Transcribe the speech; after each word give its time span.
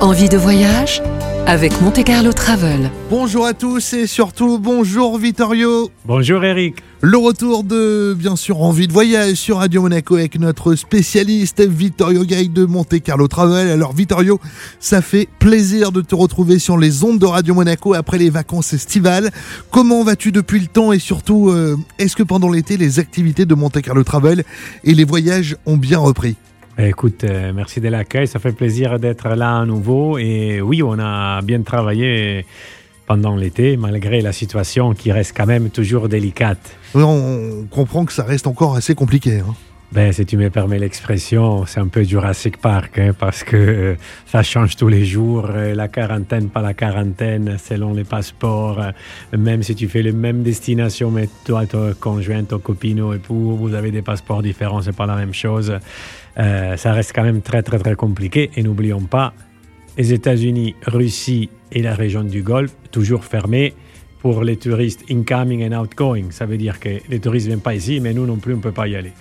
Envie 0.00 0.28
de 0.28 0.38
voyage 0.38 1.02
avec 1.44 1.80
Monte 1.80 2.04
Carlo 2.04 2.32
Travel. 2.32 2.92
Bonjour 3.10 3.44
à 3.44 3.52
tous 3.52 3.94
et 3.94 4.06
surtout 4.06 4.60
bonjour 4.60 5.18
Vittorio. 5.18 5.90
Bonjour 6.04 6.44
Eric. 6.44 6.76
Le 7.00 7.18
retour 7.18 7.64
de 7.64 8.14
bien 8.16 8.36
sûr 8.36 8.62
Envie 8.62 8.86
de 8.86 8.92
voyage 8.92 9.34
sur 9.34 9.56
Radio 9.56 9.82
Monaco 9.82 10.14
avec 10.14 10.38
notre 10.38 10.76
spécialiste 10.76 11.66
Vittorio 11.66 12.22
Guide 12.22 12.52
de 12.52 12.64
Monte 12.64 13.02
Carlo 13.02 13.26
Travel. 13.26 13.68
Alors 13.68 13.92
Vittorio, 13.92 14.38
ça 14.78 15.02
fait 15.02 15.28
plaisir 15.40 15.90
de 15.90 16.00
te 16.00 16.14
retrouver 16.14 16.60
sur 16.60 16.78
les 16.78 17.02
ondes 17.02 17.18
de 17.18 17.26
Radio 17.26 17.54
Monaco 17.54 17.92
après 17.92 18.18
les 18.18 18.30
vacances 18.30 18.72
estivales. 18.72 19.32
Comment 19.72 20.04
vas-tu 20.04 20.30
depuis 20.30 20.60
le 20.60 20.68
temps 20.68 20.92
et 20.92 21.00
surtout 21.00 21.50
euh, 21.50 21.76
est-ce 21.98 22.14
que 22.14 22.22
pendant 22.22 22.52
l'été 22.52 22.76
les 22.76 23.00
activités 23.00 23.46
de 23.46 23.54
Monte 23.56 23.82
Carlo 23.82 24.04
Travel 24.04 24.44
et 24.84 24.94
les 24.94 25.04
voyages 25.04 25.56
ont 25.66 25.76
bien 25.76 25.98
repris? 25.98 26.36
Écoute, 26.80 27.24
euh, 27.24 27.52
merci 27.52 27.80
de 27.80 27.88
l'accueil. 27.88 28.28
Ça 28.28 28.38
fait 28.38 28.52
plaisir 28.52 29.00
d'être 29.00 29.28
là 29.30 29.58
à 29.58 29.66
nouveau. 29.66 30.16
Et 30.16 30.60
oui, 30.60 30.80
on 30.82 30.96
a 31.00 31.42
bien 31.42 31.62
travaillé 31.62 32.46
pendant 33.06 33.34
l'été, 33.34 33.76
malgré 33.76 34.20
la 34.20 34.32
situation 34.32 34.94
qui 34.94 35.10
reste 35.10 35.36
quand 35.36 35.46
même 35.46 35.70
toujours 35.70 36.08
délicate. 36.08 36.76
On 36.94 37.64
comprend 37.68 38.04
que 38.04 38.12
ça 38.12 38.22
reste 38.22 38.46
encore 38.46 38.76
assez 38.76 38.94
compliqué. 38.94 39.40
Hein. 39.40 39.54
Ben, 39.90 40.12
si 40.12 40.26
tu 40.26 40.36
me 40.36 40.50
permets 40.50 40.78
l'expression, 40.78 41.64
c'est 41.64 41.80
un 41.80 41.88
peu 41.88 42.02
Jurassic 42.02 42.58
Park, 42.58 42.98
hein, 42.98 43.12
parce 43.18 43.42
que 43.42 43.56
euh, 43.56 43.94
ça 44.26 44.42
change 44.42 44.76
tous 44.76 44.88
les 44.88 45.06
jours. 45.06 45.48
Euh, 45.48 45.74
la 45.74 45.88
quarantaine, 45.88 46.50
pas 46.50 46.60
la 46.60 46.74
quarantaine, 46.74 47.56
selon 47.56 47.94
les 47.94 48.04
passeports. 48.04 48.82
même 49.32 49.62
si 49.62 49.74
tu 49.74 49.88
fais 49.88 50.02
les 50.02 50.12
mêmes 50.12 50.42
destinations, 50.42 51.10
mais 51.10 51.26
toi, 51.46 51.64
ton 51.64 51.94
conjoint, 51.98 52.44
ton 52.44 52.58
copine 52.58 53.00
ou 53.00 53.14
époux, 53.14 53.56
vous 53.56 53.72
avez 53.72 53.90
des 53.90 54.02
passeports 54.02 54.42
différents, 54.42 54.82
c'est 54.82 54.94
pas 54.94 55.06
la 55.06 55.16
même 55.16 55.32
chose. 55.32 55.72
Euh, 56.38 56.76
ça 56.76 56.92
reste 56.92 57.12
quand 57.14 57.24
même 57.24 57.40
très 57.40 57.62
très 57.62 57.78
très 57.78 57.94
compliqué. 57.94 58.50
Et 58.56 58.62
n'oublions 58.62 59.00
pas, 59.00 59.32
les 59.96 60.12
États-Unis, 60.12 60.76
Russie 60.86 61.48
et 61.72 61.80
la 61.80 61.94
région 61.94 62.24
du 62.24 62.42
Golfe, 62.42 62.74
toujours 62.90 63.24
fermés 63.24 63.72
pour 64.20 64.44
les 64.44 64.58
touristes 64.58 65.04
incoming 65.10 65.66
and 65.66 65.80
outgoing. 65.80 66.30
Ça 66.30 66.44
veut 66.44 66.58
dire 66.58 66.78
que 66.78 66.90
les 67.08 67.20
touristes 67.20 67.46
ne 67.46 67.52
viennent 67.52 67.62
pas 67.62 67.74
ici, 67.74 68.00
mais 68.00 68.12
nous 68.12 68.26
non 68.26 68.36
plus, 68.36 68.52
on 68.52 68.58
ne 68.58 68.62
peut 68.62 68.72
pas 68.72 68.86
y 68.86 68.94
aller. 68.94 69.12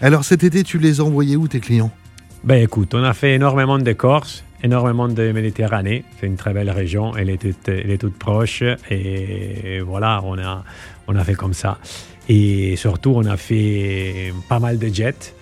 Alors 0.00 0.24
cet 0.24 0.44
été, 0.44 0.62
tu 0.62 0.78
les 0.78 1.00
as 1.00 1.04
envoyés 1.04 1.36
où 1.36 1.46
tes 1.48 1.60
clients? 1.60 1.90
Ben 2.42 2.62
écoute, 2.62 2.94
on 2.94 3.02
a 3.02 3.12
fait 3.12 3.34
énormément 3.34 3.78
de 3.78 3.92
Corse, 3.92 4.44
énormément 4.62 5.08
de 5.08 5.32
Méditerranée. 5.32 6.04
C'est 6.18 6.26
une 6.26 6.36
très 6.36 6.54
belle 6.54 6.70
région, 6.70 7.14
elle 7.16 7.28
est 7.28 7.36
toute, 7.36 7.68
elle 7.68 7.90
est 7.90 7.98
toute 7.98 8.18
proche. 8.18 8.62
Et 8.90 9.80
voilà, 9.80 10.22
on 10.24 10.38
a, 10.38 10.64
on 11.06 11.16
a 11.16 11.24
fait 11.24 11.34
comme 11.34 11.52
ça. 11.54 11.78
Et 12.28 12.76
surtout, 12.76 13.12
on 13.14 13.26
a 13.26 13.36
fait 13.36 14.32
pas 14.48 14.58
mal 14.58 14.78
de 14.78 14.88
jets 14.88 15.34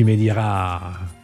tu 0.00 0.04
me 0.04 0.16
diras. 0.16 0.80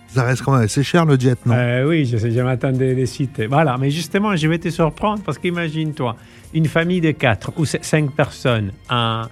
Ça 0.08 0.24
reste 0.24 0.42
quand 0.42 0.52
même 0.52 0.62
assez 0.62 0.82
cher 0.82 1.04
le 1.04 1.18
jet, 1.18 1.38
non? 1.44 1.54
Euh, 1.54 1.86
Oui, 1.86 2.06
je 2.06 2.16
sais, 2.16 2.30
je 2.30 2.40
m'attendais 2.40 2.94
des 2.94 3.06
sites. 3.06 3.42
Voilà, 3.48 3.76
mais 3.78 3.90
justement, 3.90 4.34
je 4.36 4.48
vais 4.48 4.58
te 4.58 4.68
surprendre 4.70 5.22
parce 5.22 5.38
qu'imagine-toi, 5.38 6.16
une 6.54 6.66
famille 6.66 7.00
de 7.00 7.10
quatre 7.10 7.52
ou 7.56 7.64
cinq 7.64 8.12
personnes 8.12 8.72
à, 8.88 9.28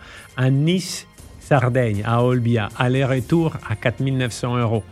Nice, 0.51 1.07
Sardaigne, 1.45 2.03
à 2.07 2.23
Olbia, 2.23 2.69
aller-retour 2.79 3.57
à 3.69 3.77
4900 3.77 4.57
euros. 4.57 4.83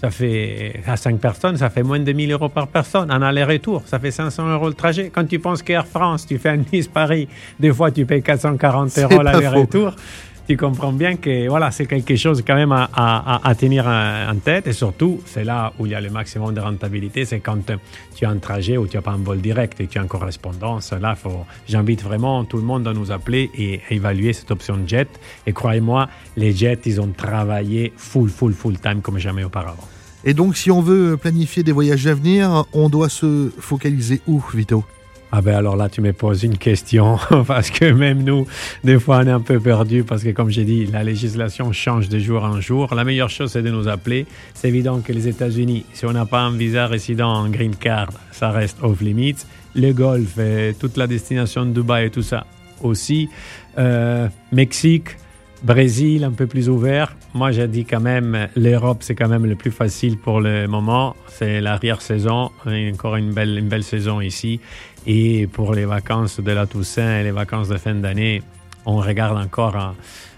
Ça 0.00 0.10
fait, 0.10 0.80
à 0.86 0.96
5 0.96 1.18
personnes, 1.18 1.58
ça 1.58 1.68
fait 1.68 1.82
moins 1.82 2.00
de 2.00 2.10
1000 2.10 2.32
euros 2.32 2.48
par 2.48 2.68
personne. 2.68 3.12
En 3.12 3.20
aller-retour, 3.20 3.82
ça 3.84 3.98
fait 3.98 4.10
500 4.10 4.48
euros 4.48 4.68
le 4.68 4.74
trajet. 4.74 5.10
Quand 5.10 5.26
tu 5.26 5.38
penses 5.38 5.62
qu'Air 5.62 5.86
France, 5.86 6.26
tu 6.26 6.38
fais 6.38 6.48
un 6.48 6.60
Nice-Paris, 6.72 7.28
des 7.58 7.70
fois 7.70 7.90
tu 7.90 8.06
payes 8.06 8.22
440 8.22 8.98
euros 8.98 9.22
l'aller-retour 9.22 9.94
tu 10.50 10.56
comprends 10.56 10.92
bien 10.92 11.14
que 11.14 11.46
voilà, 11.48 11.70
c'est 11.70 11.86
quelque 11.86 12.16
chose 12.16 12.42
quand 12.44 12.56
même 12.56 12.72
à, 12.72 13.54
tenir 13.56 13.86
en 13.86 14.34
tête. 14.42 14.66
Et 14.66 14.72
surtout, 14.72 15.20
c'est 15.24 15.44
là 15.44 15.72
où 15.78 15.86
il 15.86 15.92
y 15.92 15.94
a 15.94 16.00
le 16.00 16.10
maximum 16.10 16.52
de 16.54 16.60
rentabilité, 16.60 17.24
c'est 17.24 17.38
quand 17.38 17.70
tu 18.16 18.24
as 18.24 18.30
un 18.30 18.38
trajet 18.38 18.76
où 18.76 18.88
tu 18.88 18.96
n'as 18.96 19.00
pas 19.00 19.12
un 19.12 19.18
vol 19.18 19.40
direct 19.40 19.80
et 19.80 19.86
tu 19.86 20.00
as 20.00 20.02
une 20.02 20.08
correspondance. 20.08 20.92
Là, 20.92 21.14
j'invite 21.68 22.02
vraiment 22.02 22.42
tout 22.44 22.56
le 22.56 22.64
monde 22.64 22.88
à 22.88 22.92
nous 22.92 23.12
appeler 23.12 23.48
et 23.56 23.80
à 23.88 23.94
évaluer 23.94 24.32
cette 24.32 24.50
option 24.50 24.76
jet. 24.84 25.08
Et 25.46 25.52
croyez-moi, 25.52 26.08
les 26.36 26.52
jets, 26.52 26.80
ils 26.84 27.00
ont 27.00 27.12
travaillé 27.16 27.92
full, 27.96 28.28
full, 28.28 28.52
full 28.52 28.76
time 28.80 29.02
comme 29.02 29.18
jamais 29.18 29.44
auparavant. 29.44 29.86
Et 30.24 30.34
donc, 30.34 30.56
si 30.56 30.72
on 30.72 30.80
veut 30.80 31.16
planifier 31.16 31.62
des 31.62 31.70
voyages 31.70 32.08
à 32.08 32.14
venir, 32.14 32.64
on 32.72 32.88
doit 32.88 33.08
se 33.08 33.52
focaliser 33.56 34.20
où, 34.26 34.42
Vito? 34.52 34.84
Ah 35.32 35.42
ben 35.42 35.54
alors 35.54 35.76
là, 35.76 35.88
tu 35.88 36.00
me 36.00 36.12
poses 36.12 36.42
une 36.42 36.58
question, 36.58 37.18
parce 37.46 37.70
que 37.70 37.92
même 37.92 38.24
nous, 38.24 38.46
des 38.82 38.98
fois, 38.98 39.18
on 39.18 39.26
est 39.26 39.30
un 39.30 39.40
peu 39.40 39.60
perdu, 39.60 40.02
parce 40.02 40.24
que 40.24 40.30
comme 40.30 40.50
j'ai 40.50 40.64
dit, 40.64 40.86
la 40.86 41.04
législation 41.04 41.72
change 41.72 42.08
de 42.08 42.18
jour 42.18 42.42
en 42.42 42.60
jour. 42.60 42.94
La 42.94 43.04
meilleure 43.04 43.30
chose, 43.30 43.52
c'est 43.52 43.62
de 43.62 43.70
nous 43.70 43.88
appeler. 43.88 44.26
C'est 44.54 44.68
évident 44.68 45.00
que 45.00 45.12
les 45.12 45.28
États-Unis, 45.28 45.84
si 45.92 46.04
on 46.04 46.12
n'a 46.12 46.26
pas 46.26 46.40
un 46.40 46.56
visa 46.56 46.86
résident 46.86 47.32
en 47.32 47.48
green 47.48 47.76
card, 47.76 48.10
ça 48.32 48.50
reste 48.50 48.78
off 48.82 49.00
limits. 49.00 49.36
Le 49.76 49.92
Golfe, 49.92 50.38
et 50.38 50.74
toute 50.78 50.96
la 50.96 51.06
destination 51.06 51.64
de 51.64 51.70
Dubaï 51.70 52.06
et 52.06 52.10
tout 52.10 52.22
ça 52.22 52.44
aussi. 52.82 53.28
Euh, 53.78 54.28
Mexique, 54.50 55.10
Brésil, 55.62 56.24
un 56.24 56.30
peu 56.30 56.46
plus 56.46 56.68
ouvert. 56.68 57.16
Moi, 57.34 57.52
j'ai 57.52 57.68
dit 57.68 57.84
quand 57.84 58.00
même, 58.00 58.48
l'Europe, 58.56 58.98
c'est 59.00 59.14
quand 59.14 59.28
même 59.28 59.46
le 59.46 59.54
plus 59.54 59.70
facile 59.70 60.16
pour 60.16 60.40
le 60.40 60.66
moment. 60.66 61.14
C'est 61.28 61.60
l'arrière-saison. 61.60 62.50
Encore 62.66 63.16
une 63.16 63.32
belle, 63.32 63.58
une 63.58 63.68
belle 63.68 63.84
saison 63.84 64.20
ici. 64.20 64.60
Et 65.06 65.46
pour 65.46 65.74
les 65.74 65.84
vacances 65.84 66.40
de 66.40 66.52
la 66.52 66.66
Toussaint 66.66 67.20
et 67.20 67.24
les 67.24 67.30
vacances 67.30 67.68
de 67.68 67.76
fin 67.76 67.94
d'année, 67.94 68.42
on 68.86 68.96
regarde 68.96 69.38
encore, 69.38 69.94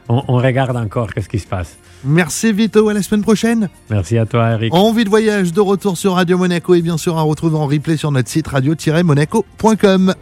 on, 0.08 0.22
on 0.28 0.36
regarde 0.36 0.76
encore 0.76 1.12
qu'est-ce 1.12 1.28
qui 1.28 1.38
se 1.38 1.46
passe. 1.46 1.76
Merci 2.04 2.52
Vito, 2.52 2.88
à 2.88 2.94
la 2.94 3.02
semaine 3.02 3.22
prochaine. 3.22 3.68
Merci 3.88 4.18
à 4.18 4.26
toi 4.26 4.52
Eric. 4.52 4.74
Envie 4.74 5.04
de 5.04 5.08
voyage 5.08 5.52
de 5.52 5.60
retour 5.60 5.96
sur 5.96 6.14
Radio 6.14 6.36
Monaco 6.36 6.74
et 6.74 6.82
bien 6.82 6.98
sûr 6.98 7.16
à 7.16 7.22
retrouver 7.22 7.56
en 7.56 7.66
replay 7.66 7.96
sur 7.96 8.10
notre 8.10 8.28
site 8.28 8.48
radio-monaco.com. 8.48 10.14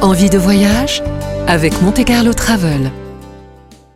Envie 0.00 0.30
de 0.30 0.38
voyage? 0.38 1.02
Avec 1.48 1.82
Monte 1.82 2.04
Carlo 2.04 2.32
Travel. 2.32 2.92